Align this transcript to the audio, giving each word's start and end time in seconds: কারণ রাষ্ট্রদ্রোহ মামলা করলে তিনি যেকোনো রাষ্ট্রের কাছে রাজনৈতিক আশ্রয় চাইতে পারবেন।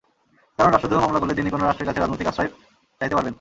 কারণ 0.59 0.71
রাষ্ট্রদ্রোহ 0.71 1.01
মামলা 1.03 1.19
করলে 1.19 1.33
তিনি 1.33 1.47
যেকোনো 1.47 1.65
রাষ্ট্রের 1.65 1.89
কাছে 1.89 1.99
রাজনৈতিক 1.99 2.27
আশ্রয় 2.27 2.49
চাইতে 3.01 3.15
পারবেন। 3.15 3.29